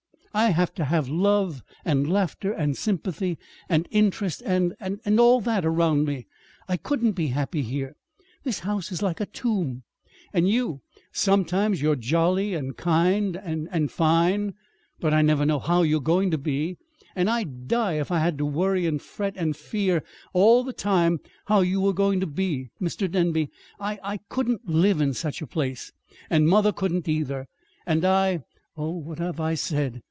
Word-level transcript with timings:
I'd 0.33 0.53
have 0.53 0.73
to 0.75 0.85
have 0.85 1.09
love 1.09 1.61
and 1.83 2.09
laughter 2.09 2.53
and 2.53 2.77
sympathy 2.77 3.37
and 3.67 3.85
interest 3.91 4.41
and 4.45 4.73
and 4.79 5.19
all 5.19 5.41
that 5.41 5.65
around 5.65 6.05
me. 6.05 6.25
I 6.69 6.77
couldn't 6.77 7.11
be 7.13 7.27
happy 7.35 7.61
here. 7.63 7.97
This 8.45 8.59
house 8.59 8.93
is 8.93 9.01
like 9.01 9.19
a 9.19 9.25
tomb, 9.25 9.83
and 10.31 10.47
you 10.47 10.83
sometimes 11.11 11.81
you 11.81 11.91
are 11.91 11.97
jolly 11.97 12.53
and 12.53 12.77
kind 12.77 13.35
and 13.35 13.67
and 13.73 13.91
fine. 13.91 14.53
But 15.01 15.13
I 15.13 15.21
never 15.21 15.45
know 15.45 15.59
how 15.59 15.81
you're 15.81 15.99
going 15.99 16.31
to 16.31 16.37
be. 16.37 16.77
And 17.13 17.29
I'd 17.29 17.67
die 17.67 17.95
if 17.95 18.09
I 18.09 18.19
had 18.19 18.37
to 18.37 18.45
worry 18.45 18.85
and 18.85 19.01
fret 19.01 19.33
and 19.35 19.53
fear 19.53 20.01
all 20.31 20.63
the 20.63 20.71
time 20.71 21.19
how 21.47 21.59
you 21.59 21.81
were 21.81 21.91
going 21.93 22.21
to 22.21 22.25
be! 22.27 22.69
Mr. 22.81 23.11
Denby, 23.11 23.49
I 23.81 23.99
I 24.01 24.19
couldn't 24.29 24.65
live 24.65 25.01
in 25.01 25.13
such 25.13 25.41
a 25.41 25.45
place, 25.47 25.91
and 26.29 26.47
mother 26.47 26.71
couldn't 26.71 27.09
either. 27.09 27.47
And 27.85 28.05
I 28.05 28.43
Oh, 28.77 28.91
what 28.91 29.19
have 29.19 29.41
I 29.41 29.55
said? 29.55 29.99